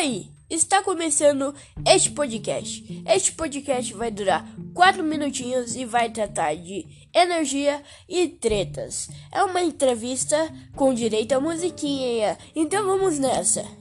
[0.00, 1.54] aí, está começando
[1.86, 3.04] este podcast.
[3.06, 9.10] Este podcast vai durar 4 minutinhos e vai tratar de energia e tretas.
[9.30, 10.36] É uma entrevista
[10.74, 13.60] com direito a musiquinha, então vamos nessa.
[13.60, 13.76] Opa,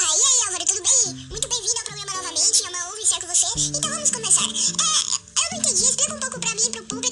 [0.00, 1.26] e aí Álvaro, tudo bem?
[1.28, 3.46] Muito bem-vindo ao programa novamente, é uma honra estar com você.
[3.76, 4.44] Então vamos começar.
[4.44, 7.03] É, eu não entendi, explica um pouco pra mim e pro público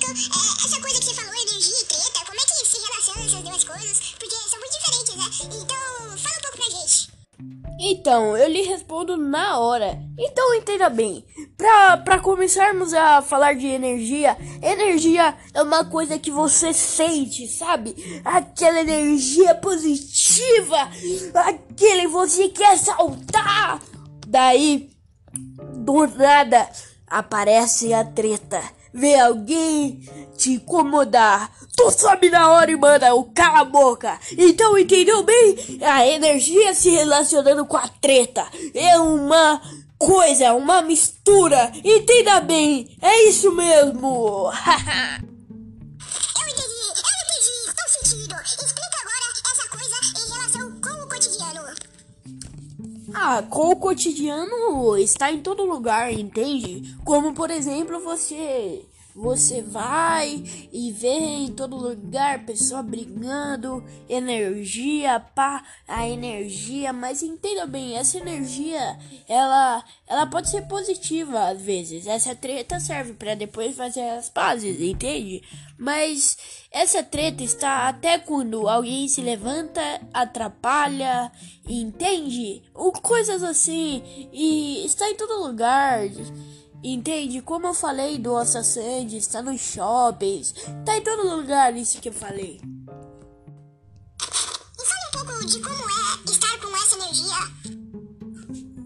[7.93, 10.03] Então, eu lhe respondo na hora.
[10.19, 11.23] Então entenda bem.
[12.05, 17.95] Pra começarmos a falar de energia, energia é uma coisa que você sente, sabe?
[18.25, 20.89] Aquela energia positiva,
[21.35, 23.79] aquele você quer saltar.
[24.27, 24.89] Daí,
[25.75, 26.67] do nada,
[27.07, 30.01] aparece a treta ver alguém
[30.37, 34.19] te incomodar, tu sabe na hora e manda o cala a boca.
[34.37, 35.57] Então entendeu bem?
[35.83, 39.61] A energia se relacionando com a treta é uma
[39.99, 41.73] coisa, uma mistura.
[41.85, 44.51] Entenda bem, é isso mesmo.
[46.39, 48.35] eu entendi, eu entendi, faz sentido.
[48.45, 49.02] Explica
[53.49, 56.95] Com o cotidiano está em todo lugar, entende?
[57.05, 65.65] Como por exemplo, você você vai e vê em todo lugar pessoa brigando, energia, pá,
[65.87, 68.99] a energia, mas entenda bem, essa energia,
[69.29, 72.07] ela ela pode ser positiva às vezes.
[72.07, 75.43] Essa treta serve para depois fazer as pazes, entende?
[75.79, 76.37] Mas
[76.71, 79.81] essa treta está até quando alguém se levanta,
[80.13, 81.33] atrapalha,
[81.67, 82.63] entende?
[82.75, 86.03] Ou coisas assim, e está em todo lugar.
[86.83, 87.41] Entende?
[87.41, 90.53] Como eu falei do Sandy, está nos shoppings,
[90.85, 92.61] tá em todo lugar isso que eu falei.
[94.21, 97.37] E fala um pouco de como é estar com essa energia.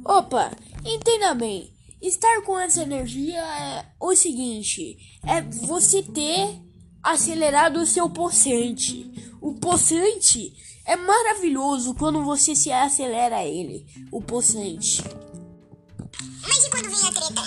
[0.04, 0.52] Opa,
[0.84, 1.74] entenda bem.
[2.02, 6.60] Estar com essa energia é o seguinte: é você ter
[7.02, 9.10] acelerado o seu possante.
[9.40, 10.52] O possante
[10.84, 13.86] é maravilhoso quando você se acelera ele.
[14.12, 15.02] O possante.
[16.42, 17.45] Mas e quando vem a treta?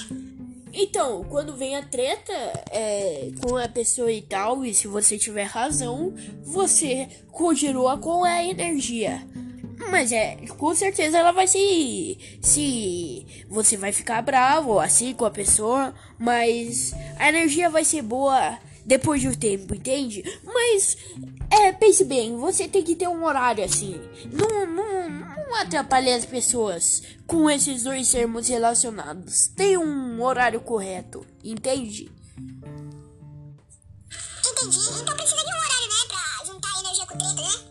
[0.81, 2.31] Então, quando vem a treta
[2.71, 8.41] é, com a pessoa e tal, e se você tiver razão, você continua com a
[8.41, 9.21] energia.
[9.91, 12.17] Mas é, com certeza ela vai se.
[12.41, 18.57] Se você vai ficar bravo assim com a pessoa, mas a energia vai ser boa
[18.89, 20.23] depois de um tempo, entende?
[20.43, 20.97] Mas
[21.51, 24.01] é, pense bem, você tem que ter um horário assim.
[24.33, 29.47] Não, não, não atrapalhe as pessoas com esses dois termos relacionados.
[29.49, 32.11] Tem um horário correto, entende?
[34.43, 34.79] Entendi.
[35.01, 35.95] Então precisa de um horário, né?
[36.07, 37.68] Pra juntar energia com treta, né?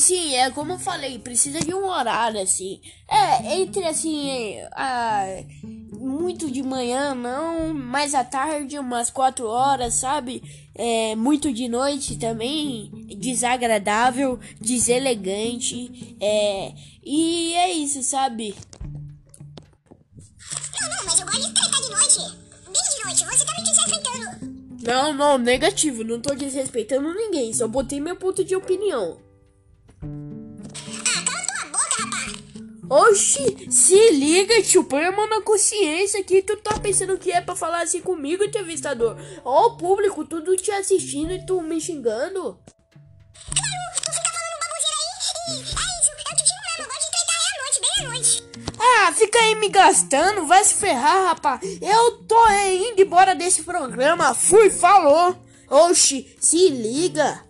[0.00, 2.80] Sim, é como eu falei, precisa de um horário, assim.
[3.06, 5.44] É, entre assim, a
[5.92, 10.42] muito de manhã, não, mais à tarde, umas quatro horas, sabe?
[10.74, 16.72] É, muito de noite também, desagradável, deselegante, é,
[17.04, 18.54] e é isso, sabe?
[20.80, 22.38] Não, não, mas eu gosto de tretar de noite,
[22.72, 24.80] bem de noite, você tá me desrespeitando.
[24.82, 29.28] Não, não, negativo, não tô desrespeitando ninguém, só botei meu ponto de opinião.
[32.90, 37.40] Oxi, se liga, tio, põe a mão na consciência que tu tá pensando que é
[37.40, 39.16] pra falar assim comigo, entrevistador.
[39.44, 42.58] Ó, o público, tudo te assistindo e tu me xingando.
[48.76, 51.60] Ah, fica aí me gastando, vai se ferrar, rapaz.
[51.80, 55.40] Eu tô indo embora desse programa, fui, falou.
[55.68, 57.44] Oxi, se liga.